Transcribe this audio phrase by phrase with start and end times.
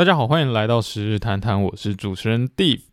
[0.00, 2.84] 大家好，欢迎来到十日谈谈，我是主持人 Dave。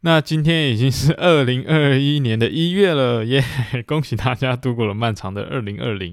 [0.00, 3.40] 那今天已经是 二零二一年的一月了，耶！
[3.86, 6.12] 恭喜大家度过了漫长的二零二零。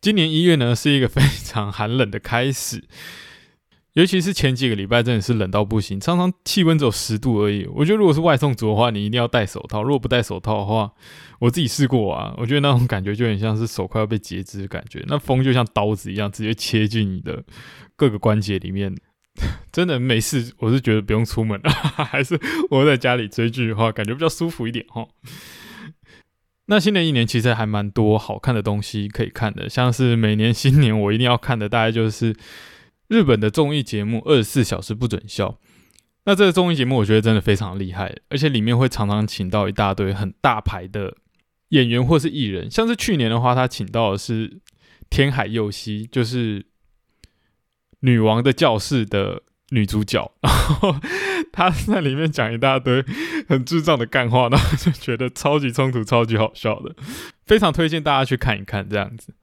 [0.00, 2.82] 今年一月呢，是一个非常寒冷的开始，
[3.92, 7.66] 尤其是前几个礼拜真的是冷到不行，常常气温只有十度而已。
[7.74, 9.82] 我觉得如果是外送族的话，你一定要戴手套。
[9.82, 10.90] 如果不戴手套的话，
[11.40, 17.44] 我自己试过啊，我觉得那种感觉就很像是手快要被截肢的感觉，那风就像刀子一样，直接切进你的
[17.96, 18.96] 各个关节里面。
[19.72, 21.70] 真的没事，我是觉得不用出门了，
[22.04, 22.38] 还是
[22.70, 25.08] 我在家里追剧的话，感觉比较舒服一点哈。
[26.66, 32.36] 那新的一年其实还蛮多好看的东西可以看的，像是每年新年我一定要看的，大概就是
[33.08, 35.48] 日本的综艺节目《二十四小时不准笑》。
[36.24, 41.16] 那这个综艺节目我觉得真的非常厉害，而且里面会常常请到一大堆很大牌的
[41.70, 44.60] 演员或是艺人，像是去年的话，他请到的是
[45.08, 46.66] 天海佑希，就是。
[48.02, 50.94] 女王的教室的女主角， 然后
[51.50, 53.04] 她在里面讲一大堆
[53.48, 56.94] 很智障的干话，然后就觉得超级冲突、超级好笑的，
[57.46, 59.34] 非常推荐大家去看一看这样子。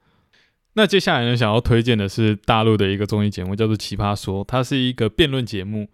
[0.74, 5.88] 那接下来呢，想要推荐的是大陆的一个综艺节目，叫做《奇葩说》，它是一个辩论节目。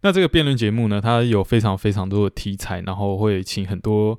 [0.00, 4.18] 那这个辩论节目呢，它有非常非常多的题材，然后会请很多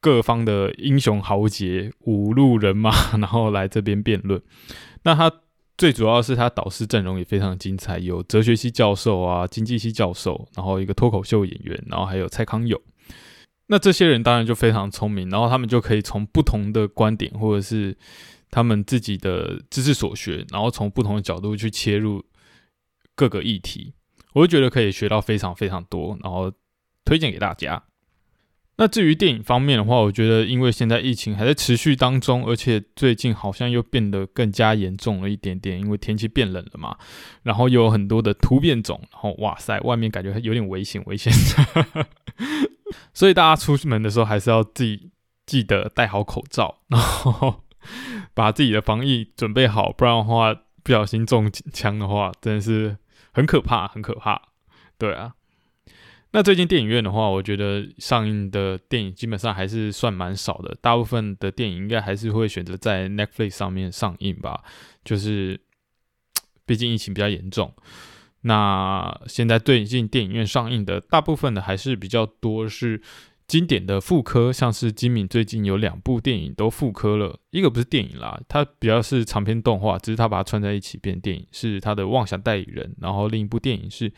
[0.00, 4.40] 各方的英雄豪杰、五路人马，然后来这边辩论。
[5.02, 5.30] 那他。
[5.78, 12.80] 最主要是他导师阵容也非常精彩，有哲学系教授啊，经济系教授，然后一个脱口秀演员，然后还有蔡康永。
[13.66, 17.96] 那这些人当然就非常聪明，然后他们就可以从不同的观点或者是
[18.50, 22.24] 他们自己的知识所学，然后从不同的角度去切入
[23.14, 23.92] 各个议题，
[24.32, 26.50] 我就觉得可以学到非常非常多，然后
[27.04, 27.82] 推荐给大家。
[28.78, 36.96] 那至于电影方面的话，我觉得因为现在疫情还在持续当中，而且最近好像又变得更加严重了一点点，因为天气变冷了嘛，
[37.42, 41.32] 然后又有很多的突变种，然后哇塞，外面感觉有点危险危险，
[43.14, 45.10] 所以大家出门的时候还是要自己
[45.46, 47.62] 记得戴好口罩，然后
[48.34, 52.98] 把自己的防疫准备好，不然的话不小心中枪的话，真的是
[53.32, 54.42] 很可怕，很可怕，
[54.98, 55.32] 对啊。
[56.36, 64.62] 那最近电影院的话，我觉得上映的电影基本上还是算蛮少的，大部分的电影应该还是会选择在 Netflix 上面上映吧。
[65.02, 65.58] 就是
[66.66, 67.72] 毕竟疫情比较严重，
[68.42, 73.00] 那现在最近电影院上映的大部分的还是比较多是
[73.46, 84.10] 经典的复刻，像是金敏最近有两部电影都复刻了，一个不是电影啦，它比较是长篇动画，只是它把它串在一起变电影，是他的《妄想代理人》，然后另一部电影是《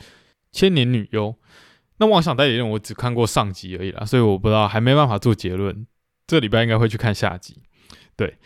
[0.50, 1.28] 千年女优》。
[1.98, 5.86] 那妄想代理人我只看过上集而已啦，所以我不知道，还没办法做结论。
[6.26, 7.62] 这礼拜应该会去看下集，
[8.16, 8.38] 对。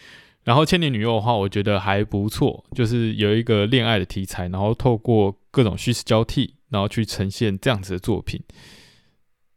[0.45, 8.43] 然后千年女优的话，我觉得还不错，就是有一个恋爱的题材，然后透过各种虚实交替，然后去呈现这样子的作品，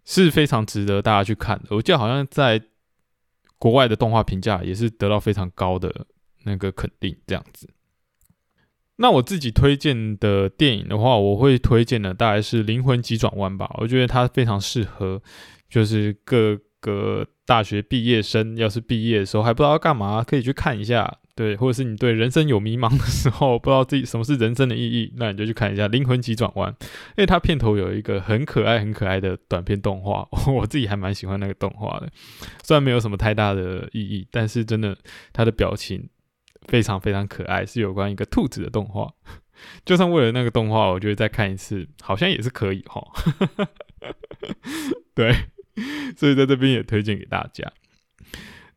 [0.03, 1.75] 是非常值得大家去看的。
[1.75, 2.61] 我记得好像在
[3.57, 6.05] 国外的动画评价也是得到非常高的
[6.43, 7.69] 那个肯定，这样子。
[8.97, 13.69] 那我自己推荐的电影的话，我会推荐的大概是《灵魂急转弯》吧。
[13.77, 15.21] 我觉得它非常适合，
[15.69, 21.17] 就是各个大学毕业生，要是毕业的时候还不知道要干嘛，可以去看一下。
[21.35, 32.09] 对，或者是你对人生有迷茫的时候，不知道自己什么是人生的意义，那你就去看一下《灵魂急转弯》，因为它片头有一个很可爱、很可爱的短片动画， 我自己还蛮喜欢那个动画的。
[32.63, 34.97] 虽然没有什么太大的意义，但是真的
[35.33, 36.07] 它的表情。
[36.67, 39.13] 非常非常可爱，是有关一个兔子的动画。
[39.85, 43.01] 就算为了那个动画，我觉得再看一次好像也是可以哈。
[45.15, 45.33] 对，
[46.17, 47.71] 所以在这边也推荐给大家。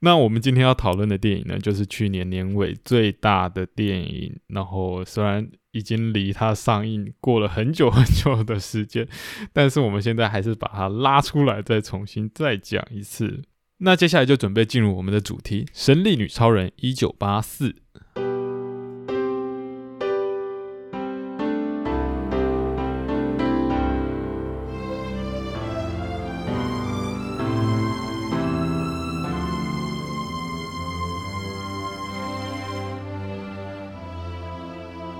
[0.01, 4.39] 那我们今天要讨论的电影呢，就是去年年尾最大的电影。
[4.47, 9.09] 然后虽然已经离它上映过了很久很久的时间，
[9.53, 13.43] 但是我们现在还是把它拉出来，再重新再讲一次。
[13.81, 17.77] 那接下来就准备进入我们的主题，《神力女超人》一九八四。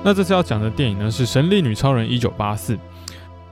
[0.03, 2.77] 那这次要讲的电影呢，是《神力女超人》一九八四。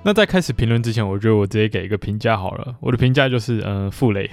[0.07, 2.77] 那在开始评论之前，我觉得我直接给一个评价好了。
[2.81, 4.31] 我的评价就是，嗯，傅雷。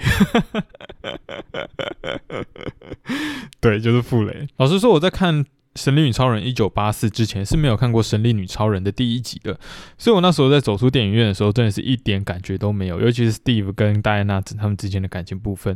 [3.60, 4.48] 对，就是傅雷。
[4.58, 5.44] 老实说，我在看
[5.74, 9.60] 《神力女超人》一九八四之前是没有看过《神力女超人》的第一集的，
[9.98, 13.02] 所以我那时候在走出电影院的时候，真的是一点感觉都没有。
[13.02, 15.75] 尤其是 Steve 跟戴安娜他们之间的感情部分。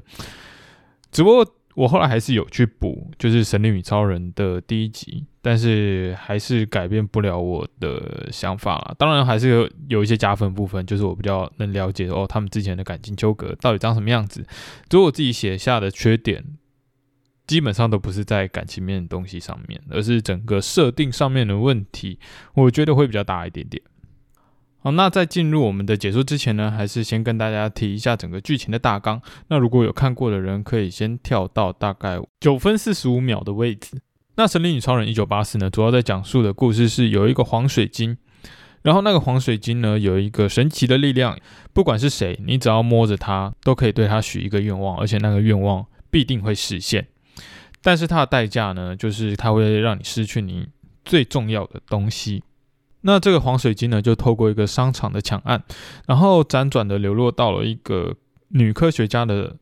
[1.11, 1.44] 只不过
[1.77, 8.95] 我后来还是有去补，就是《神力女超人》的第一集，但是还是改变不了我的想法啦。
[8.97, 14.44] 当然还是有有一些加分部分，就是我比较能了解哦，他们之前的感情纠葛到底长什么样子。
[14.89, 16.44] 如果我自己写下的缺点，
[17.45, 22.18] 基本上都不是在感情面的东西上面，而是整个设定上面的问题，
[22.56, 23.83] 我觉得会比较大一点点。
[24.87, 29.21] 好，那在进入我们的解说之前呢，还是先跟大家提一下整个剧情的大纲。
[29.49, 33.99] 那如果有看过的人，可以先跳到大概九分四十五秒的位置。
[34.37, 38.15] 那《神力女超人一九八四》呢，主要在讲述的故事是有一个黄水晶，
[38.81, 41.37] 然后那个黄水晶呢有一个神奇的力量，
[41.73, 47.05] 不管是谁，你只要摸着它，都可以对它许一个愿望，而且那个愿望必定会实现。
[47.81, 50.65] 但是它的代价呢，就是它会让你失去你
[51.03, 52.41] 最重要的东西。
[53.01, 55.63] 那这个黄水晶呢，就透过一个商场的抢案，
[56.07, 58.15] 然后辗转的流落到了一个
[58.49, 59.55] 女科学家的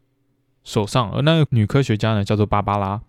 [0.64, 3.02] 手上，而那个女科学家呢，叫做芭芭拉。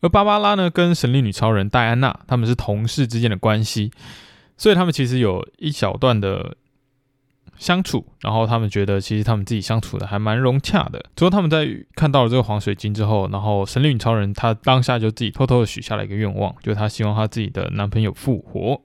[0.00, 3.90] 而芭芭拉呢，跟神力女超人戴安娜他们是同事之间的关系，
[4.56, 6.56] 所以他们其实有一小段的
[7.56, 11.02] 相处，然后他们觉得其实他们自己相处的还蛮融洽的。
[11.16, 18.82] 之后他们在看到了这个黄水晶之后，然后神力女超人她当下就自己偷偷的许下了一个愿望，就是她希望她自己的男朋友复活。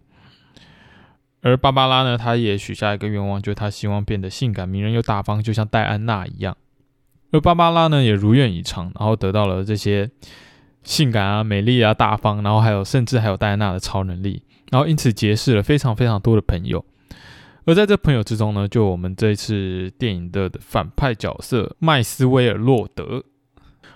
[1.41, 6.57] 而芭芭拉呢，她也许下一个愿望，就是她希望变得性感、迷人又大方，就像戴安娜一样。
[7.31, 10.09] 而芭芭拉呢，也如愿以偿，然后得到了这些
[10.83, 16.83] 性感啊、美丽啊、大方，然后还有甚至还有戴安娜的超能力，然后因此结识了非常非常多的朋友。
[17.65, 23.23] 而在这朋友之中呢，就我们这一次电影的反派角色麦斯威尔洛德。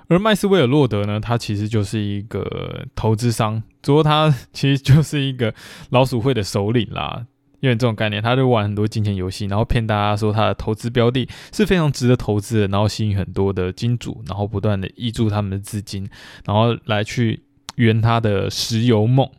[0.10, 5.52] 而麦斯威尔洛德呢，他其实就是一个投资商，只不过他其实就是一个
[5.90, 7.26] 老鼠会的首领啦。
[7.64, 16.10] 因为这种概念，他就玩很多金钱游戏，然后骗大家说他的投资标的是非常值得投资的，然后吸引很多的金主，然后不断的挹注他们的资金，
[16.44, 17.42] 然后来去
[17.76, 19.30] 圆他的石油梦。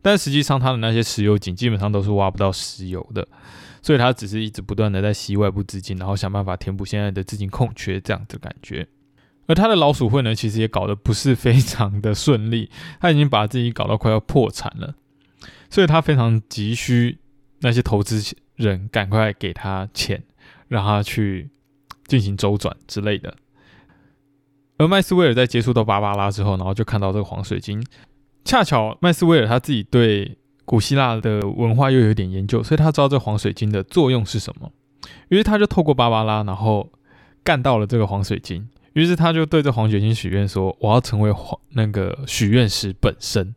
[0.00, 3.26] 但实际上，他的那些石油井基本上都是挖不到石油的，
[3.82, 8.86] 所以他只是一直不断的在吸外部资金，然后想办法填补现在的资金空缺，这样的感觉。
[9.48, 12.70] 而他的老鼠会呢，其实也搞得不是非常的顺利，
[13.00, 14.94] 他已经把自己搞到快要破产了。
[15.70, 17.18] 所以他非常急需
[17.60, 18.22] 那些投资
[18.56, 20.22] 人赶快给他钱，
[20.68, 21.50] 让他去
[22.06, 23.34] 进行周转之类的。
[24.78, 27.84] 而麦斯威尔在接触到芭芭拉之后，然后就看到这个黄水晶。
[28.44, 34.70] 恰巧麦斯威尔他自己对古希腊的文化又有点研究，所以他知道这黄水晶的作用是什么。
[35.28, 36.90] 于是他就透过芭芭拉，然后
[37.42, 38.68] 干到了这个黄水晶。
[38.94, 43.54] 于是他就对这黄水晶许愿说：“我要成为黄那个许愿石本身。”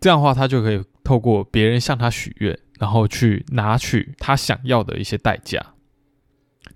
[0.00, 5.74] 这样的话，他就可以透过别人向他许愿，然后去拿取他想要的一些代价。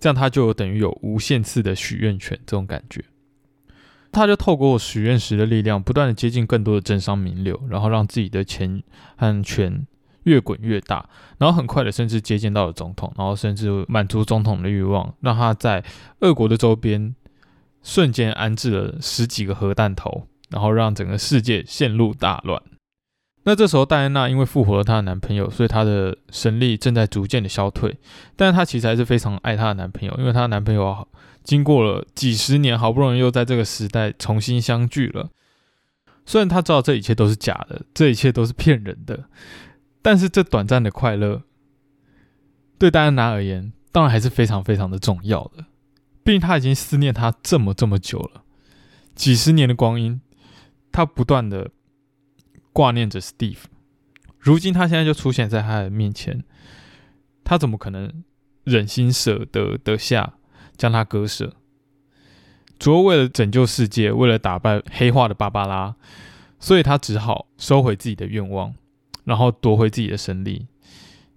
[0.01, 3.05] 这样他就等于有无限次的许愿权，这种感觉。
[4.11, 8.83] 他就透过许愿石的力量，不断的接近更多的政商名流，然后让自己的钱
[9.17, 9.87] 和权
[10.25, 11.09] 越滚越大，
[11.39, 15.85] 然后很快的甚至接近到了总统，然后甚至满足总统的欲望，让他在
[16.21, 17.15] 俄国的周边
[17.83, 22.61] 瞬间安置了十几个核弹头，然后让整个世界陷入大乱。
[23.45, 27.99] 那这时候，戴安娜因为复活了她的男朋友，所以她的神力正在逐渐的消退。
[28.37, 31.09] 但是她其实还是非常爱她的男朋友，因为她的男朋友
[31.43, 35.31] 经过了几十年，好不容易又在这个时代重新相聚了。
[36.25, 39.25] 虽然她知道这一切都是假的，这一切都是骗人的，
[40.03, 41.43] 但是这短暂的快乐，
[42.79, 45.65] 对戴安娜而言，当然还是非常非常的重要的。
[46.23, 48.45] 毕竟她已经思念他这么这么久了，
[49.17, 50.21] 几十年的光阴，
[50.93, 51.71] 她不断的。
[52.73, 53.65] 挂念着 Steve，
[54.39, 56.43] 如今他现在就出现在他的面前，
[57.45, 58.25] 他怎么可能
[58.65, 60.35] 忍心舍得得下
[60.77, 61.55] 将他割舍？
[62.79, 65.95] 主要为了拯救世界，为了打败黑化的芭芭拉，
[66.59, 68.75] 所以他只好收回自己的愿望，
[69.25, 70.67] 然后夺回自己的神力，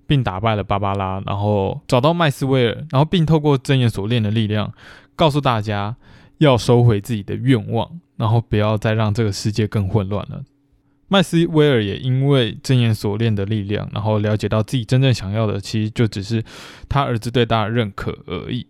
[0.07, 4.73] 并打败了芭芭拉，然后找到麦斯威尔，然后并透过真言所练的力量，
[5.15, 5.95] 告诉大家
[6.39, 10.43] 要收回自己的愿望，然后不要再让这个世界更混乱了。
[11.07, 16.43] 麦斯威尔也因为真言锁链的力量，然后了解到自己真正想要的，其实就只是
[16.89, 18.65] 他儿子对他的认可而已。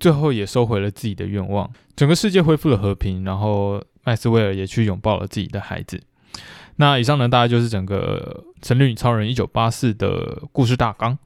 [0.00, 6.00] 最后也收回了自己的愿望，整个世界恢复了和平，然后麦斯威尔也去拥抱了自己的孩子。
[6.76, 11.18] 那以上呢，大概就是整个《神力女超人一九八四》的故事大纲。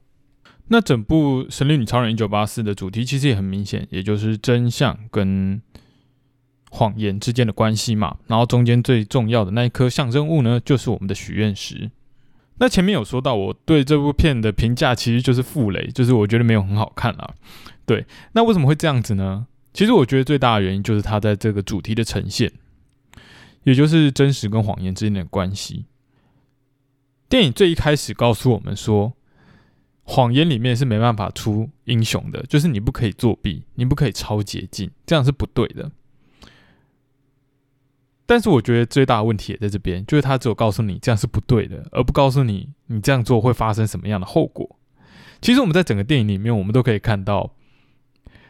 [0.67, 5.61] 那整部《神力女超人一九八四》的主题其实也很明显，也就是真相跟。
[6.75, 11.89] 谎言之间的关系嘛，然后中间最重要的那一颗象征物呢，就是我们的许愿石。
[12.57, 17.33] 那前面有说到，我对这部片的评价其实就是负雷，就是我觉得没有很好看啊。
[17.85, 19.47] 对，那为什么会这样子呢？
[19.73, 22.51] 其实我觉得最大的原因就是他在这个主题的呈现，
[23.63, 25.85] 也就是真实跟谎言之间的关系。
[27.29, 29.13] 电影最一开始告诉我们说，
[30.03, 35.91] 谎言里面是没办法出英雄的，就是你不可以作弊，你不可以超捷径，这样是不对的。
[38.25, 44.77] 但是我觉得最大的问题也在这边，就是他只有告诉你这样是不对的，而不告诉你你这样做会发生什么样的后果。
[45.41, 47.53] 其实我们在整个电影里面，我们都可以看到，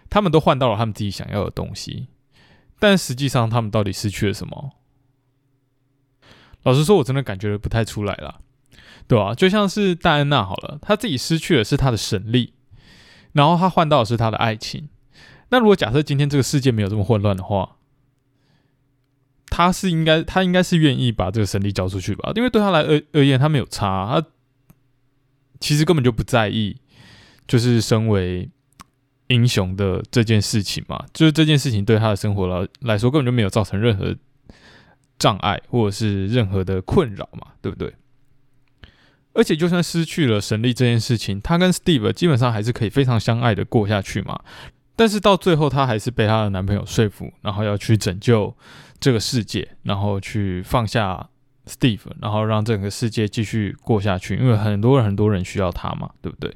[0.10, 2.08] 他们都换到了他们自己想要的东西，
[2.80, 4.72] 但实际上他们到底失去了什么？
[6.64, 8.40] 老实说，我真的感觉不太出来了，
[9.08, 9.36] 对吧？
[9.36, 12.54] 就像是戴安娜好了，她自己失去的是她的神力，
[13.34, 14.88] 然后她换到的是她的爱情。
[15.50, 17.76] 那如果假设今天这个世界没有这么混乱的话，
[19.56, 22.30] 他是应该，他应该是愿意把这个神力交出去吧？
[22.36, 24.28] 因为对他来而而言，他没有差，他
[25.62, 26.76] 其实根本就不在意，
[27.48, 28.50] 就是身为
[29.28, 31.06] 英雄的这件事情嘛。
[31.14, 34.14] 就是这件事情对他的生活来来说，根本就没有造成任何
[35.18, 37.96] 障碍，或者是任何的困扰嘛，对不对？
[39.32, 44.38] 而且，就算失去了神力这件事情，他跟 Steve 基本上还是可以非常相爱的过下去嘛。
[44.98, 48.54] 但是到最后，她还是被她的男朋友说服，然后要去拯救。
[49.00, 51.30] 这个世界，然后去放下
[51.68, 56.56] Steve，然后让整个世界继续过下去，因为很多人很多人需要他嘛，对不对？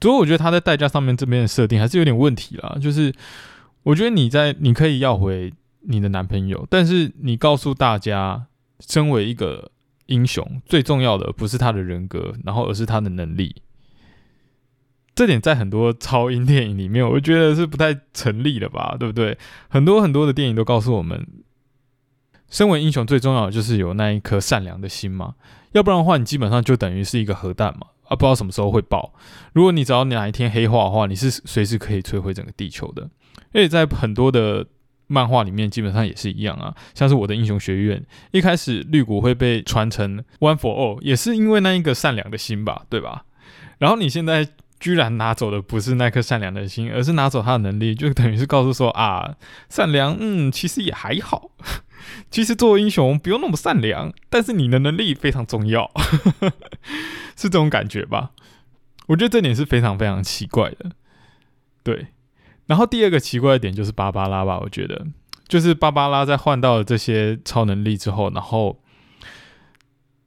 [0.00, 2.78] 不过我觉得他在代价上面这边的设定还是有点问题啦。
[2.80, 3.12] 就是
[3.82, 8.46] 我觉得你在你可以要回你的男朋友，但是你告诉大家，
[8.80, 9.70] 身为一个
[10.06, 13.56] 英雄，最重要的不是他的人格，然后而是他的能力。
[15.14, 19.36] 这点在很多超英电影里面，我觉得是不太成立的吧，对不对？
[19.68, 21.26] 很多很多的电影都告诉我们。
[22.50, 25.34] 身为英雄，最重要的就是有那一颗善良的心嘛，
[25.72, 29.14] 要不然的话，你基本上就等于是一个核弹嘛，啊，不知道什么时候会爆。
[29.52, 33.08] 如果你只要哪一天黑化的话，你是随时可以摧毁整个地球的。
[33.52, 34.66] 而且在很多的
[35.06, 43.24] 漫画里面，基本上也是一样啊，像是我的英雄学院，一开始绿谷会被传成 One for All，也是因为那一个善良的心吧，对吧？
[43.78, 44.48] 然后你现在。
[44.80, 49.36] 居然拿走的不是那颗善良的心，而是拿走他的能力，就等于是告诉说啊，
[49.68, 51.50] 善良，嗯，其实也还好。
[52.30, 55.90] 其实做英雄不用那么善良，但是你的能力非常重要，
[57.36, 58.30] 是这种感觉吧？
[59.08, 60.92] 我觉得这点是非常非常奇怪的。
[61.82, 62.06] 对，
[62.66, 65.06] 然后第二个奇怪的点就是芭芭拉吧，我觉得
[65.46, 68.80] 就是芭芭拉在换到了这些超能力之后，然后。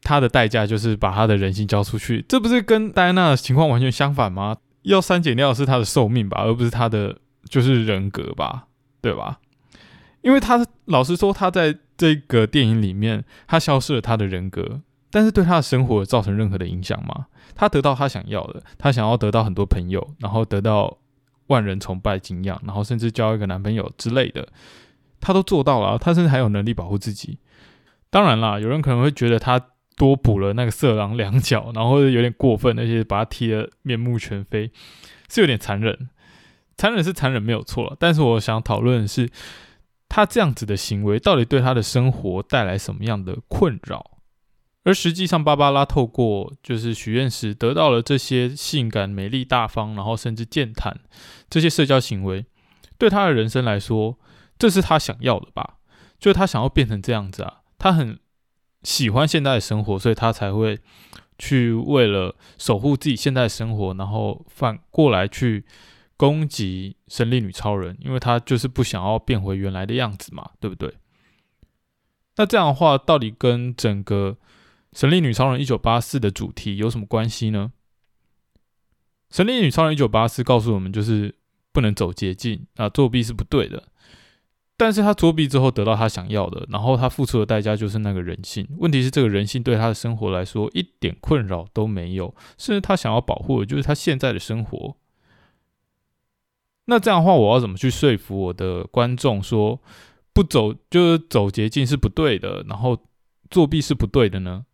[0.03, 4.57] 他的代价就是把他的人性交出去，这不是跟戴安娜的情况完全相反吗？
[4.81, 7.17] 要删减掉的是他的寿命吧，而不是他的
[7.47, 8.67] 就是人格吧，
[9.01, 9.39] 对吧？
[10.21, 17.27] 因为他老实说，他在这个电影里面，他消失了他的人格，但是对他的生活造成任何的影响吗？
[17.55, 20.97] 他得到他想要的，他想要得到很多朋友，然后得到
[21.47, 24.47] 万人崇拜、敬仰，然后甚至交一个男朋友之类的，
[25.21, 25.97] 他都做到了。
[25.97, 27.37] 他甚至还有能力保护自己。
[28.09, 29.67] 当然啦，有人可能会觉得他。
[29.95, 34.71] 多补了那个色狼两脚，然后有点过分，而且把他踢得面目全非，
[35.29, 36.09] 是有点残忍。
[36.75, 39.29] 残忍是残忍没有错，但是我想讨论的是，
[40.09, 44.17] 他这样子的行为到底对他的生活带来什么样的困扰？
[44.83, 50.99] 而实际上，芭芭拉透过就是许愿时得到了这些性感、美丽、大方，然后甚至健谈
[51.49, 52.45] 这些社交行为，
[52.97, 54.17] 对他的人生来说，
[54.57, 55.77] 这是他想要的吧？
[56.19, 58.19] 就是他想要变成这样子啊，他很。
[58.83, 60.79] 喜欢现在的生活，所以他才会
[61.37, 65.65] 去为了守护自己现在的生活，然后反过来去
[66.17, 70.93] 攻击神力女超人，因为他就是不想要变回原来的样子嘛，对不对？
[72.35, 74.37] 那这样的话，到底跟整个
[74.91, 77.71] 神力女超人一九八四的主题有什么关系呢？
[79.29, 81.33] 神力女超人一九八四告诉我们，就是
[81.71, 83.83] 不能走捷径啊，作弊是不对的。
[84.83, 88.67] 但是他作弊之后得到他想要的，然后他付出的代价就是那个人性。
[88.79, 94.97] 问题是这个人性对他的生活来说一点困扰都没有，甚至他想要保护的就是他现在的生活。
[96.87, 99.79] 那这样的话，我要怎么去说服我的观众说
[100.33, 102.97] 不走就是走捷径是不对的，然后
[103.49, 104.65] 作弊是不对的呢？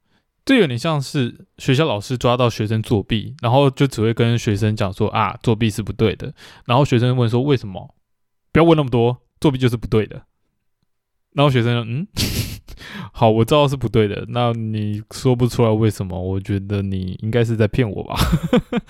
[0.44, 6.34] 这有点像是学校老师抓到学生作弊，然后就只会跟学生讲说啊作弊是不对的，
[6.66, 7.94] 然后学生问说为什么？
[8.52, 9.16] 不要问那么多。
[9.40, 10.24] 作弊就是不对的，
[11.34, 12.08] 然后学生说：“嗯，
[13.14, 14.26] 好，我知道是不对的。
[14.30, 16.20] 那你说不出来为什么？
[16.22, 18.16] 我觉得你应该是在骗我吧？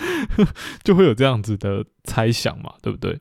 [0.84, 3.20] 就会有这样子的猜想嘛，对不对？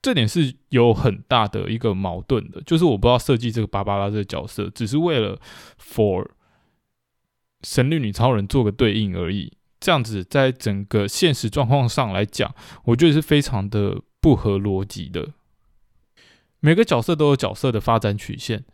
[0.00, 5.40] 这点是有很大的一个矛盾的，就是我不知道设计这个芭芭拉这个角色，只是为了
[5.80, 6.26] for
[7.62, 9.56] 神力女超人做个对应而已。
[9.80, 12.54] 这样子在整个现实状况上来讲，
[12.84, 15.30] 我觉得是非常的不合逻辑的。
[16.64, 18.64] 每个角色都有角色的发展曲线。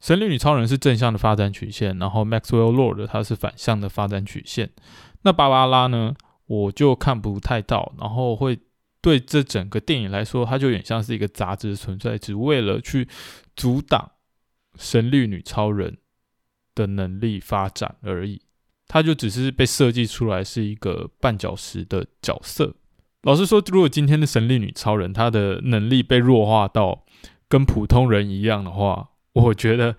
[0.00, 4.70] 神力女超人是正向的发展曲线，然后 Maxwell Lord 它是反向的发展曲线。
[5.22, 6.14] 那芭芭拉呢，
[6.44, 8.58] 我就看不太到，然后会
[9.00, 13.08] 对这整个电影来说，它就有点像是一个杂志存在，只为了去
[13.56, 14.10] 阻挡
[14.76, 15.96] 神力女超人
[16.74, 18.42] 的能力发展而已。
[18.86, 22.74] 它就只是被设计出来是一个绊脚石的角色。
[23.24, 27.04] 老实说，如果今天的神力女超人她的能力被弱化到
[27.48, 29.96] 跟普通人一样的话，我觉得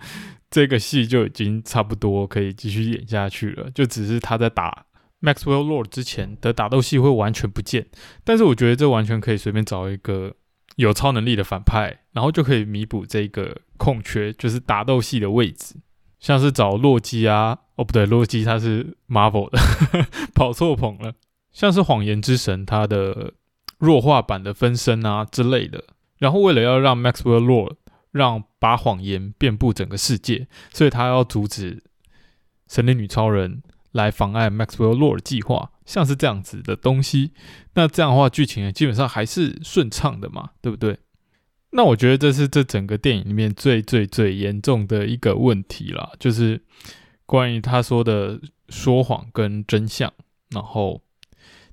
[0.50, 3.70] 这个戏就已经差不多可以继续演下去了。
[3.72, 4.86] 就只是她在打
[5.22, 7.88] Maxwell Lord 之前的打斗戏会完全不见，
[8.24, 10.36] 但是我觉得这完全可以随便找一个
[10.76, 15.78] 有超能力的反派，然后就可以弥补这个空缺，就是打斗戏的位置。
[16.20, 19.60] 像是找洛基啊，哦不对，洛基他是 Marvel 的，
[20.36, 21.14] 跑错棚了。
[21.56, 23.34] 像是谎言之神他的
[23.78, 25.86] 弱化版的分身啊之类的。
[26.18, 27.78] 然后为了要让 Maxwell Lord
[28.12, 31.82] 让把谎言遍布整个世界，所以他要阻止
[32.68, 37.32] 神力女超人来妨碍 Maxwell Lord 计划，像是这样子的东西。
[37.76, 40.98] 那这样的话，剧情基本上还是顺畅的嘛，对不对？
[41.72, 46.64] 那我觉得这是这整个电影里面最最最严重的一个问题啦，就是
[47.26, 50.12] 关于他说的说谎跟真相，
[50.52, 51.02] 然后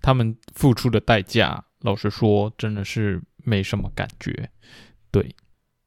[0.02, 4.50] 他们付出的代价，老实说真的是没什么感觉，
[5.10, 5.34] 对。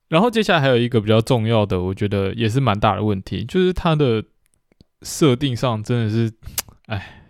[0.07, 4.23] 然后接下来还有一个比较重要的，我觉得也是蛮大的问题，就是它的
[5.01, 6.33] 设定上真的是，
[6.87, 7.21] 哎，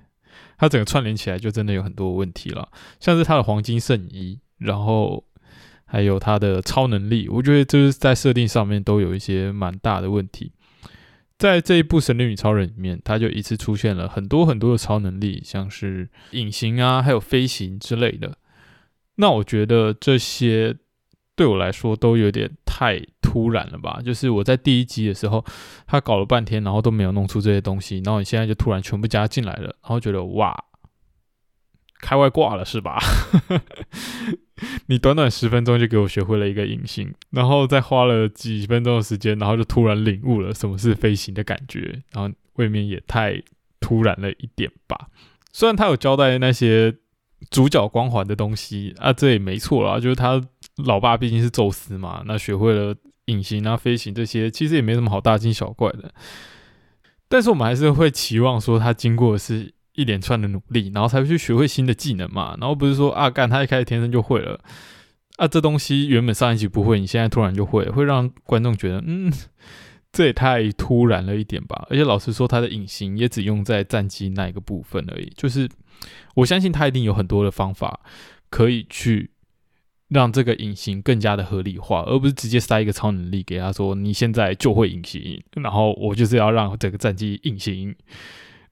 [0.57, 5.25] 它整个串联起来就真的有很多问题了，像是它的黄金圣衣，然后。
[5.87, 10.51] 还有他的超能力，我觉得就是在设定上面都有一些蛮大的问题。
[11.37, 18.37] 在这一部《神力女超人》里面，他就一次出现了很多很多的超能力，像是隐形啊，还有飞行之类的。
[19.15, 20.75] 那我觉得这些
[21.35, 24.01] 对我来说都有点太突然了吧？
[24.03, 25.43] 就是我在第一集的时候，
[25.85, 30.55] 他搞了半天，然后都没有弄出这些东西，然后你现在就突然全部加进来了，然后觉得哇！
[32.05, 33.01] 开外挂了是吧？
[34.85, 43.41] 你短短十分钟就给我学会了一个隐形，然后再花了几分钟的时间，然后就突然领悟了什么是飞行的感觉，然后未免也太
[43.79, 45.07] 突然了一点吧。
[45.51, 46.95] 虽然他有交代那些
[47.49, 50.39] 主角光环的东西啊，这也没错啦，就是他
[50.85, 56.13] 老爸毕竟是宙斯嘛，那学会了隐形啊、飞行这些，其实也没什么好大惊小怪的。
[57.27, 59.73] 但是我们还是会期望说，他经过的是。
[59.95, 62.55] 一连串的努力，然后才会去学会新的技能嘛。
[62.59, 64.59] 然后不是说啊，干他一开始天生就会了
[65.37, 69.31] 啊，这东西原本上一集不会，你现在突然就会，会让观众觉得，嗯，
[70.13, 71.85] 这也太突然了一点吧。
[71.89, 75.31] 而且老实说，他的隐形也只用在战机那一个部分而已。
[75.35, 75.69] 就是
[76.35, 77.99] 我相信他一定有很多的方法
[78.49, 79.31] 可以去
[80.07, 87.95] 让这个隐形更加的合理化，而不是直接塞一个超能力给他说，你现在就会隐形，然后我就是要让整个战机隐形。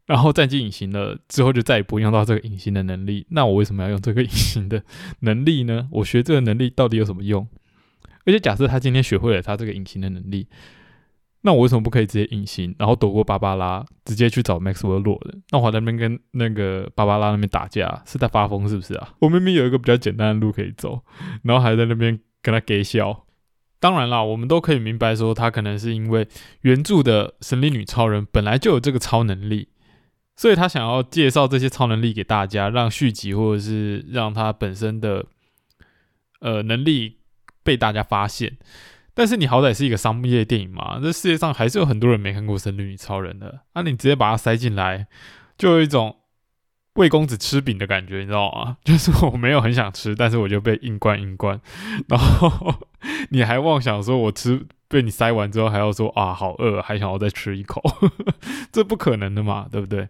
[0.05, 3.25] 然后战机隐形了之后，就再也不用到这个隐形的能力。
[3.29, 4.83] 那我为什么要用这个隐形的
[5.19, 5.87] 能力呢？
[5.91, 7.47] 我学这个能力到底有什么用？
[8.25, 10.47] 而且假设他今天学会了他这个隐形的能力，
[11.41, 15.35] 那我为什么不可以直接隐形，然后躲过芭芭拉，直接去找 Maxwell 落的？
[15.51, 19.13] 那我还在那边跟那个芭芭拉那边打架，是在发疯是不是啊？
[19.19, 21.01] 我明明有一个比较简单的路可以走，
[21.43, 23.25] 然后还在那边跟他给笑。
[23.79, 26.27] 当然啦，我们都可以明白说，他可能是因为
[26.61, 29.67] 原著的神力女超人本来就有这个超能力。
[30.35, 35.25] 所以他想要介绍这些超能力给大家，让续集或者是让他本身的
[36.39, 37.17] 呃能力
[37.63, 38.57] 被大家发现。
[39.13, 45.05] 但是你好歹是一个商业电影嘛，这世界上还是有很多人没看过《神力女超人》的，那你直接把它塞进来，
[45.55, 46.17] 就有一种
[46.95, 48.77] 魏公子吃饼的感觉，你知道吗？
[48.83, 51.61] 就是我没有很想吃，但是我就被硬灌硬灌，
[52.07, 52.73] 然后
[53.29, 54.65] 你还妄想说我吃。
[54.93, 57.81] 被你塞完之后还要说啊好饿，还想要再吃一口，
[58.71, 60.07] 这不可能的嘛，对不对？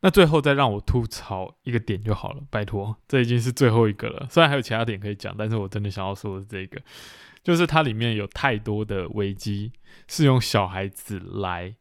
[0.00, 4.26] 那最后再让我吐槽一个点就好了，拜托，这已经是最后一个了。
[4.30, 6.80] 虽然还有其他点可以讲，但是我真的想要说的是这个，
[7.44, 9.70] 就是它里面有太多的危机
[10.08, 11.74] 是用小孩子来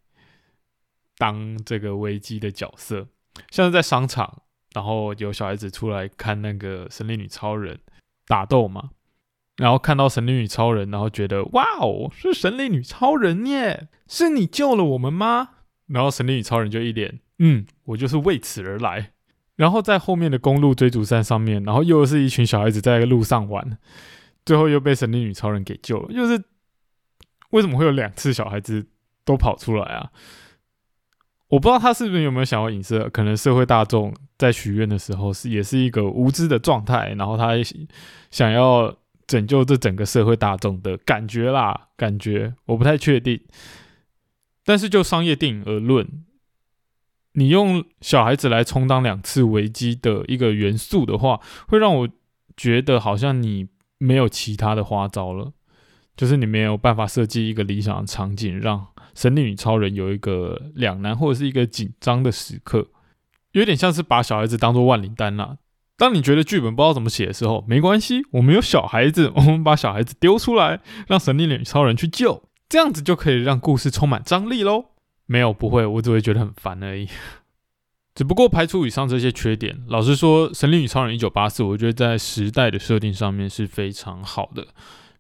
[1.17, 3.07] 当这个危机的角色，
[3.49, 4.41] 像是在商场，
[4.73, 7.79] 然后有小孩子出来看那个神力女超人
[8.27, 8.89] 打斗嘛。
[9.57, 15.49] 然后看到神力女超人，然后觉得哇哦，是神力女超人耶，是你救了我们吗？
[15.87, 19.13] 然后神力女超人就一脸，嗯，我就是为此而来。
[19.55, 23.77] 然后在后面的公路追逐战上面，然后又是一群小孩子在路上玩，
[24.45, 26.13] 最后又被神力女超人给救了。
[26.13, 26.43] 就是
[27.51, 28.85] 为什么会有两次小孩子
[29.23, 30.11] 都跑出来啊？
[31.47, 37.51] 我不知道他是不是有没有想要影射，可能社会大众在许愿的时候是也是一个无知的状态，然后他
[38.29, 38.93] 想要。
[39.27, 43.41] 拯救这整个社会大众的感觉啦，感觉我不太确定。
[44.63, 46.23] 但是就商业电影而论，
[47.33, 52.09] 你用小孩子来充当两次危机的一个元素的话，会让我
[52.57, 55.53] 觉得好像你没有其他的花招了，
[56.15, 62.87] 就是你没有办法设计一个理想的场景，让神力女超人有一个两难或者是一个紧张的时刻，
[63.51, 65.57] 有点像是把小孩子当做万灵丹啦。
[65.97, 74.85] 当你觉得剧本不知道怎么写的时候，没关系，我们有小孩子， 我们把小孩子丢出来，让神力女超人去救，这样子就可以让故事充满张力喽。
[75.25, 77.07] 没有，不会，我只会觉得很烦而已。
[78.13, 84.67] 只不过排除以上这些缺点，老实说，《神力女超人一九八四》，我觉得在时代的设定上面是非常好的，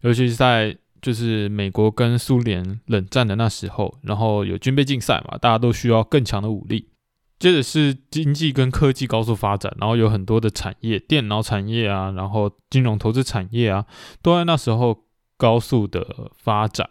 [0.01, 6.87] 尤其是在就是美国跟苏联冷战的那时候，然后有军备竞赛嘛，大家都需要更强的武力。
[7.37, 13.85] 接着是经济跟科技高速发展，然后有很多的产业，电脑产业啊，然后金融投资产业啊，
[14.21, 16.89] 都在那时候高速的发展，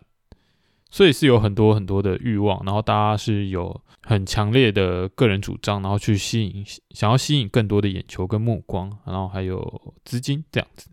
[0.91, 10.91] 所以是有很多很多的欲望，然后大家是有很强烈的个人主张，然后去吸引，想要吸引更多的眼球跟目光，然后还有资金这样子，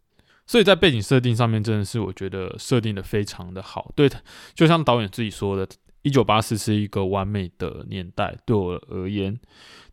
[0.48, 4.10] 所以在背景设定上面真的是我觉得设定的非常的好，对，
[4.54, 5.68] 就像导演自己说的。
[6.04, 9.40] 一九八四是一个完美的年代，对我而言，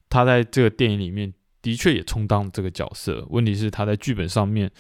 [0.09, 3.27] 他在这个电影里面的确也充当这个角色。
[3.31, 4.71] 问题是，他在剧本上面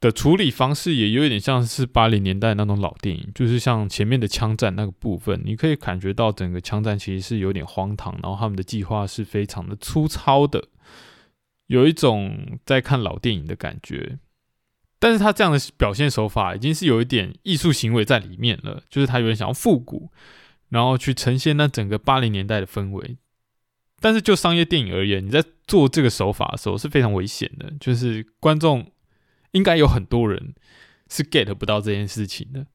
[0.00, 10.68] 的处理方式也有一点像是八零年代那种老电影，就是像前面的枪战那个部分，你可以感觉到整个枪战其实是有点荒唐，然后他们的计划是非常的粗糙的，
[11.68, 14.18] 有一种在看老电影的感觉。
[15.04, 20.10] 但是他这样的表现手法已经是有一点艺术行为在里面了，就是他有点想要复古，
[20.70, 23.18] 然后去呈现那整个八零年代的氛围。
[24.00, 28.90] 但是就商业电影而言，你在做这个手法的时候是非常危险的，就是观众
[29.50, 30.54] 应该有很多人
[31.10, 32.66] 是 get 不到这件事情的。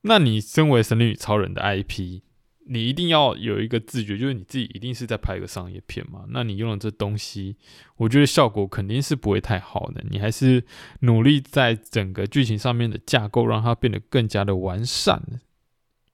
[0.00, 2.22] 那你身为神力女超人的 IP。
[2.68, 6.24] 你一定要有一个自觉，就是你自己一定是在拍一个商业片嘛？
[6.30, 7.56] 那你用了这东西，
[7.96, 10.04] 我觉得效果肯定是不会太好的。
[10.10, 10.64] 你还是
[11.00, 15.22] 努力在整个剧情上面的架构，让它变得更加的完善。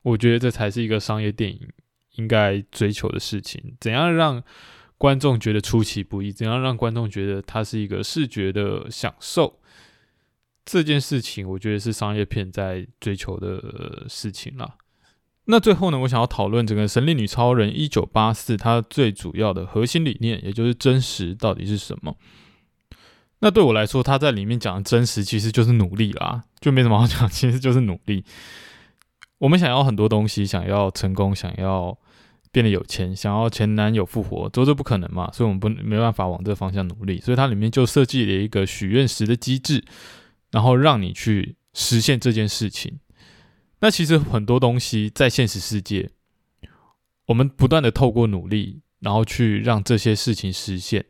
[0.03, 1.69] 我觉得这才是一个商业电影
[2.17, 3.77] 应该追求的事情。
[3.81, 4.43] 怎样让
[4.99, 6.31] 观众觉得出其不意？
[6.31, 9.61] 怎样让观众觉得它是一个视觉的享受？
[10.65, 14.77] 这件事情，我觉得是商业片在追求的事情了。
[15.47, 22.17] 那最后呢，我想要讨论整个《神力女超人一九八四》它最主要的核心理念，也就是真实到底是什么？
[23.41, 28.25] 那对我来说，他在里面讲的真实其实就是努力啦，就没什么好讲，其实就是努力。
[29.39, 31.99] 我们想要很多东西，想要成功，想要
[32.53, 37.21] 变得有钱，想要前男友复活，都是不可能嘛，所以我们不没办法往这个方向努力。
[37.21, 39.83] 所以它里面就设计了一个许愿石的机制，
[40.53, 43.01] 然后让你去实现这件事情。
[43.83, 46.09] 那其实很多东西在现实世界，
[47.27, 51.05] 我们不断的透过努力，然后去让这些事情实现。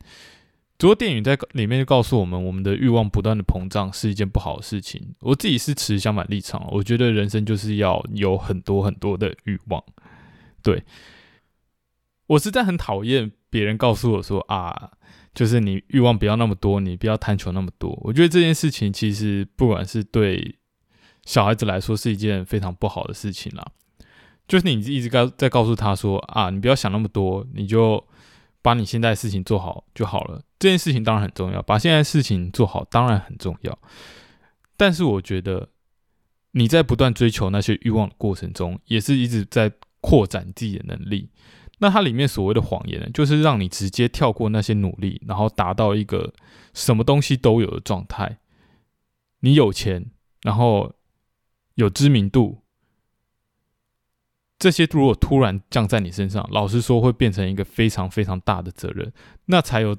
[0.78, 5.14] 只不过电影在里面就告诉我们，我们的欲望不断的膨胀是一件不好的事情。
[5.20, 9.84] 我自己是持相反立场，我觉得人生就是要有很多很多的欲望。
[10.62, 10.82] 对，
[12.28, 14.92] 我实在很讨厌别人告诉我说啊，
[15.34, 17.96] 就是你欲望不要那么多，你不要贪求那么多。
[18.02, 20.56] 我觉得这件事情其实不管是对。
[21.24, 23.64] 小孩子来说是一件非常不好的事情啦，
[24.48, 28.04] 就是你一直告在告诉他说啊，你不要想那么多，你就
[28.60, 30.42] 把你现在的事情做好就好了。
[30.58, 33.78] 这件事情当然很重要，把现在事情做好当然很重要。
[34.76, 35.68] 但是我觉得
[36.50, 41.30] 你在不断追求那些欲望的过程中，也是一直在扩展自己的能力。
[41.78, 46.34] 那它里面所谓的谎言呢，就是让你直接跳过那些努力，然后达到一个
[46.74, 48.38] 什么东西都有的状态。
[49.38, 50.06] 你有钱，
[50.42, 50.92] 然后。
[51.74, 52.62] 有知名度，
[54.58, 59.12] 这些如果突然降在你身上，老实说会变成一个非常非常大的责任。
[59.46, 59.96] 那才有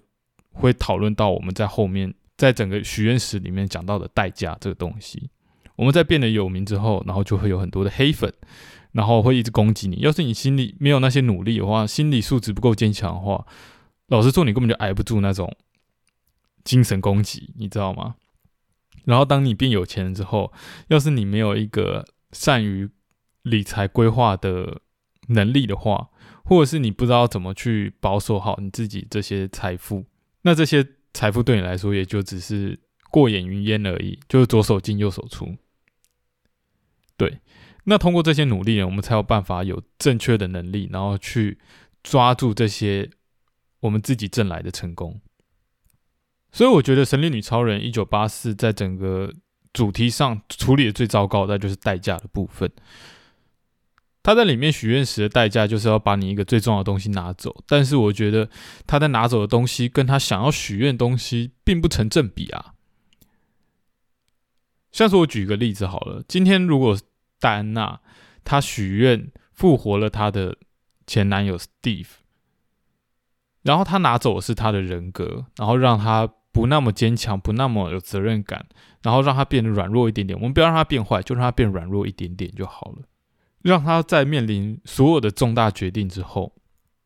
[0.51, 5.29] 会讨论到我们在后面在整个许愿石里面讲到的代价这个东西。
[5.75, 8.31] 我们在变得有名之后，然后就会有很多的黑粉，
[8.91, 9.95] 然后会一直攻击你。
[9.97, 13.45] 要是你心里没有那些努力的话，心理素质不够坚强的话，
[14.07, 15.51] 老实说你根本就挨不住那种
[16.63, 18.15] 精神攻击，你知道吗？
[19.05, 20.53] 然后，当你变有钱之后，
[20.87, 22.89] 要是你没有一个善于
[23.41, 24.81] 理财规划的
[25.27, 26.09] 能力的话，
[26.45, 30.05] 或者是你不知道怎么去保守好你自己这些财富，
[30.43, 32.79] 那这些财富对你来说也就只是
[33.11, 35.57] 过眼云烟而已，就是左手进右手出。
[37.17, 37.39] 对，
[37.83, 41.59] 那通过这些努力呢，我们才有办法有正确的能力，然后去
[42.01, 43.09] 抓住这些
[43.81, 45.21] 我们自己挣来的成功。
[46.53, 49.33] 所以我觉得《神力女超人》一九八四在整个
[49.73, 52.71] 主题上处理的最糟糕的就是代价的部分。
[54.21, 58.49] 他在里面许愿时的代价就是要把你一个最重要的东西拿走，但是我觉得
[58.87, 62.75] 他在拿走的东西跟他想要许愿东西并不成正比啊。
[64.91, 66.95] 像是我举个例子好了，今天如果
[67.39, 67.99] 戴安娜
[68.45, 70.55] 她许愿复活了她的
[71.07, 72.07] 前男友 Steve，
[73.63, 78.67] 然后她拿走的是他的人格，然后让他不那么坚强，不那么有责任感，
[79.01, 80.39] 然后让他变得软弱一点点。
[80.39, 82.99] 我们不要让他变坏，就让他变软弱一点点就好了。
[83.63, 86.55] 让他在面临所有的重大决定之后，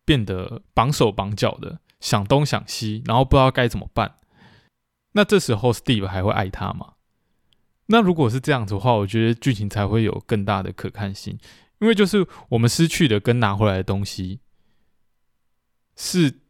[0.04, 4.16] 变得绑手绑脚的，想东想西，然后不知道该怎么办。
[5.14, 6.96] 那这时候 Steve 还会爱他吗？
[7.86, 11.40] 那如果是这样子的话，我觉得剧情才会有更大的可看性，
[11.80, 14.42] 因为就是我们失去的跟拿回来的东西
[15.96, 16.42] 是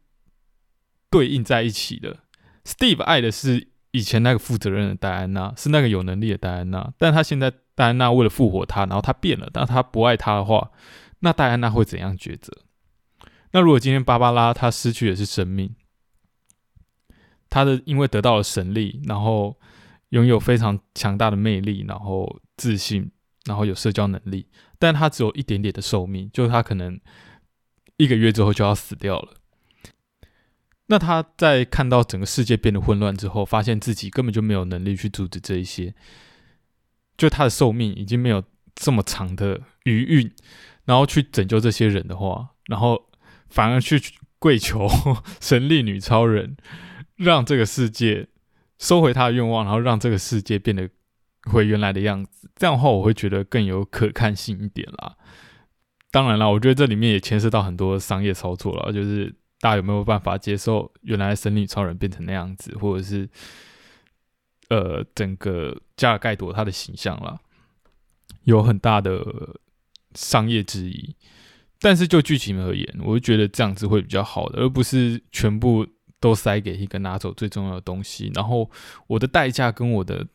[1.08, 2.24] 对应在一起的。
[2.68, 7.50] Steve 爱的是以前那个负责任的戴安娜，是那个有能力的戴安娜，但他现在。
[7.78, 9.48] 戴安娜为了复活他，然后他变了。
[9.52, 10.72] 但他不爱他的话，
[11.20, 12.52] 那戴安娜会怎样抉择？
[13.52, 15.76] 那如果今天芭芭拉她失去的是生命，
[17.48, 19.56] 她的因为得到了神力，然后
[20.08, 23.12] 拥有非常强大的魅力，然后自信，
[23.44, 24.48] 然后有社交能力，
[24.80, 27.00] 但她只有一点点的寿命，就是她可能
[27.96, 29.34] 一个月之后就要死掉了。
[30.88, 35.94] 那他在看到整个世界变得混乱之后，发现自己根本就没有能力去阻止这一些。
[37.16, 38.42] 就他的寿命已经没有
[38.74, 40.32] 这么长的余韵，
[40.84, 43.10] 然后去拯救这些人的话，然后
[43.48, 44.00] 反而去
[44.38, 44.88] 跪求
[45.40, 46.56] 神力女超人，
[47.16, 48.28] 让这个世界
[48.78, 50.88] 收回他的愿望，然后让这个世界变得
[51.50, 52.48] 回原来的样子。
[52.54, 55.16] 这样的话，我会觉得更有可看性一点啦。
[56.10, 63.28] 当然了，我觉得这里面也牵涉到很多商业操作了，就是大家有没有办法接受原来神女超人变成那样子，或者是。
[64.70, 67.40] 呃，整个加尔盖朵他的形象啦，
[68.42, 69.58] 有很大的
[70.14, 71.16] 商业之疑，
[71.80, 75.86] 但是就剧情而言，我就觉得这样子会比较好的，而不是全部
[76.20, 78.70] 都塞给一个拿走最重要的东西，然后
[79.06, 80.26] 我的代价跟我的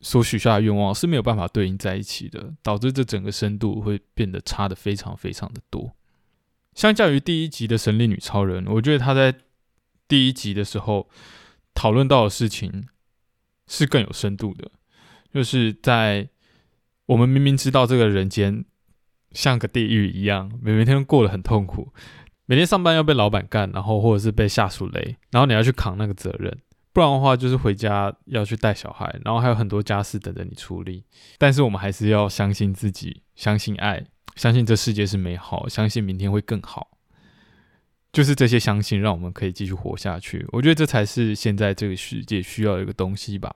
[0.00, 5.92] 所许下的愿望是没有办法对应在一起的，导致这整个深度会变得差的非常非常的多。
[6.78, 9.34] 相较于第一集的神力女超人，我觉得她在
[10.06, 11.10] 第一集的时候
[11.74, 12.86] 讨论到的事情。
[13.70, 14.70] 是更有深度的，
[15.30, 16.30] 就是在
[17.04, 18.64] 我们明明知道这个人间
[19.32, 21.92] 像个地狱一样，每每天过得很痛苦，
[22.46, 26.56] 每天上班要被老板干，然后或者是被下属雷，然后你要去扛那个责任，
[26.94, 31.04] 不然的话就是回家要去带小孩，然后还有很多家事等着你处理。
[31.36, 34.06] 但是我们还是要相信自己，相信爱，
[34.38, 36.92] 相信这世界是美好，相信明天会更好。
[38.10, 40.46] 就是这些相信，让我们可以继续活下去。
[40.52, 43.54] 我觉得这才是现在这个世界需要一个东西吧，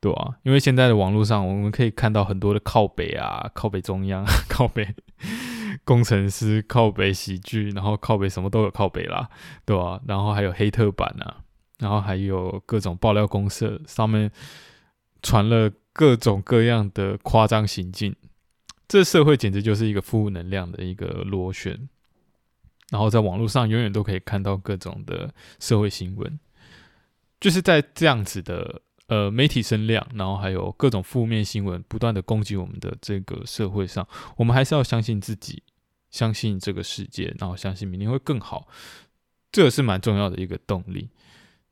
[0.00, 4.94] 对啊，因为现在的网络上，我们可以看到很多的靠北啊，靠北中央， 靠北
[5.84, 9.28] 工程师，靠北喜剧，然后靠北什么都有靠北啦，
[9.66, 10.00] 对吧？
[10.06, 11.42] 然后还有黑特版啊，
[11.78, 14.30] 然后还有各种爆料公社上面
[15.22, 18.16] 传了各种各样的夸张行径，
[18.88, 21.88] 这社会简直就是一个负能量的一个螺旋。
[22.90, 26.40] 然后在网络上永远都可以看到各种的社会新闻，
[27.38, 35.62] 就是在这样子的呃媒体声量，然后还有各种负面新闻不断的攻击我们的这个社会上，我们还是要相信自己，
[36.10, 38.66] 相信这个世界，然后相信明天会更好，
[39.52, 41.10] 这是蛮重要的一个动力。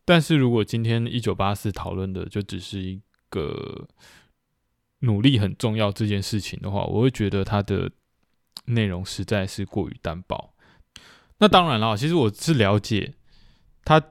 [0.04, 3.00] 但是如果今天一九八四讨论的就只是一
[3.30, 3.88] 个
[5.06, 7.90] 努力很重要这件事情的话，我会觉得它的
[8.66, 10.52] 内容实在是过于单薄。
[11.38, 13.14] 那当然了，其实我是了解
[13.84, 14.02] 它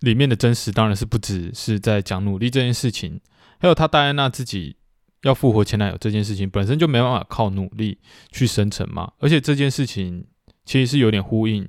[0.00, 3.20] 里面的真实，当然是不只是在讲努力这件事情，
[3.58, 4.76] 还有他戴安娜自己
[5.22, 7.98] 要复活前男友这件事情，本身就没办法靠努力
[8.32, 9.12] 去生成嘛。
[9.18, 10.26] 而且这件事情
[10.64, 11.64] 其实是有点呼应《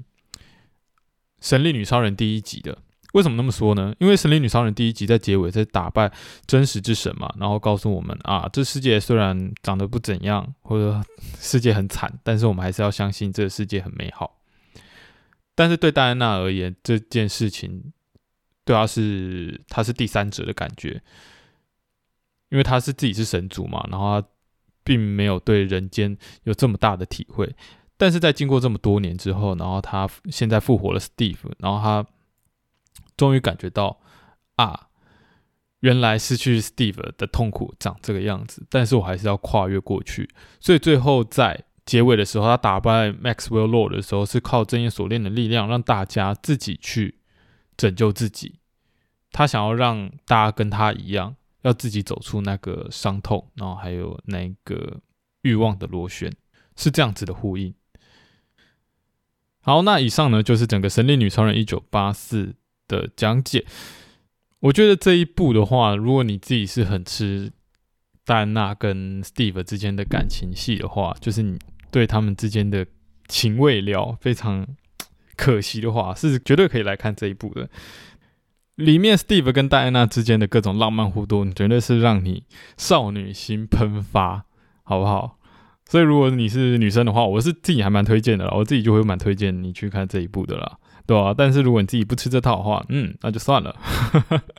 [1.39, 2.77] 神力女超人》第一集的。
[3.11, 3.93] 为什么那么说呢？
[3.99, 6.11] 因为《神力女超人》第一集在结尾在打败
[6.45, 11.01] 真实之神嘛，然后告诉我们啊，这世界虽然长得不怎样，或者
[11.37, 14.39] 世界很惨，但是我们还是要相信这个世界很美好。
[15.53, 17.91] 但是对戴安娜而言，这件事情
[18.63, 21.01] 对她是她是第三者的感觉，
[22.49, 24.27] 因为她是自己是神族嘛，然后她
[24.83, 27.53] 并没有对人间有这么大的体会。
[27.97, 32.03] 但是在经过这么多年之后，然后她现在复活了 Steve，然后她
[33.17, 33.99] 终于感觉到
[34.55, 34.87] 啊，
[35.79, 41.65] 原来失去 Steve 的痛苦长这个样子，但是我还是要跨越过去，所以最后在。
[41.83, 47.17] 结尾的时候，他打败 Maxwell Lord 的时候，是靠真言锁链的力量，让大家自己去
[47.75, 48.59] 拯救自己。
[49.31, 55.01] 他想要让大家跟他一样，要自己走出那个伤痛，然后还有那个
[55.41, 56.31] 欲望的螺旋，
[56.77, 57.73] 是这样子的呼应。
[59.61, 62.45] 好，那以上呢就是整个《神力女超人一九八四》
[62.91, 63.65] 的讲解。
[64.59, 67.51] 我觉得这一部的话，如果你自己是很吃
[68.25, 71.57] 戴安娜跟 Steve 之间的感情戏的话，就是你
[71.89, 72.85] 对他们之间的
[73.27, 74.67] 情未了非常
[75.35, 77.69] 可惜的话，是绝对可以来看这一部的。
[78.75, 82.43] 里面 Steve 跟戴安娜之间的各种浪漫互动，绝对是让你
[82.77, 84.45] 少女心喷发，
[84.83, 85.39] 好不好？
[85.85, 91.33] 所以如果你是女生的话，我是自己还蛮推荐的啦，我自己就会蛮推荐你去看这一部的啦，对啊？
[91.37, 93.75] 但是如果你自己不吃这套的话，嗯，那就算了。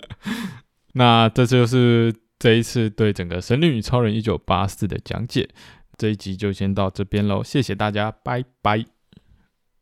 [0.94, 5.48] 那这就是这一次对整个《神力女超人一九八四》的讲解，
[5.96, 8.91] 这一集就先到这边喽，谢谢大家，拜拜。